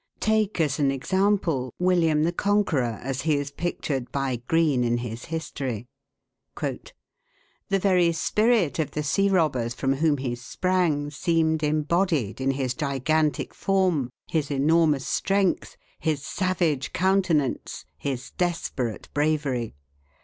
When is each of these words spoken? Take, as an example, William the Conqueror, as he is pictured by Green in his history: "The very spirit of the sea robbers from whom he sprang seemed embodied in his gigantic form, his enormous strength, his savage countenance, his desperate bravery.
Take, 0.19 0.59
as 0.59 0.79
an 0.79 0.89
example, 0.89 1.75
William 1.77 2.23
the 2.23 2.31
Conqueror, 2.33 2.97
as 3.03 3.21
he 3.21 3.35
is 3.35 3.51
pictured 3.51 4.11
by 4.11 4.37
Green 4.47 4.83
in 4.83 4.97
his 4.97 5.25
history: 5.25 5.85
"The 6.59 6.81
very 7.69 8.11
spirit 8.11 8.79
of 8.79 8.89
the 8.89 9.03
sea 9.03 9.29
robbers 9.29 9.75
from 9.75 9.97
whom 9.97 10.17
he 10.17 10.33
sprang 10.33 11.11
seemed 11.11 11.61
embodied 11.61 12.41
in 12.41 12.49
his 12.49 12.73
gigantic 12.73 13.53
form, 13.53 14.09
his 14.27 14.49
enormous 14.49 15.05
strength, 15.05 15.77
his 15.99 16.25
savage 16.25 16.93
countenance, 16.93 17.85
his 17.95 18.31
desperate 18.31 19.07
bravery. 19.13 19.75